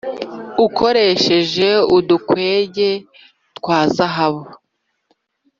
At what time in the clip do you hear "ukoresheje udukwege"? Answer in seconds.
0.65-2.89